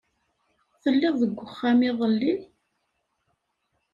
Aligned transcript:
Telliḍ 0.81 1.15
deg 1.21 1.39
uxxam 1.45 1.79
iḍelli? 1.89 2.33